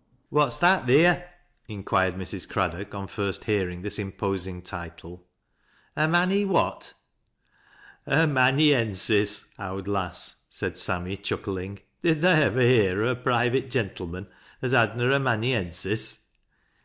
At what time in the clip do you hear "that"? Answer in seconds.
0.58-0.86